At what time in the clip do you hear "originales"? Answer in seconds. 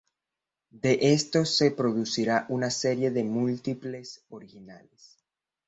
4.29-5.19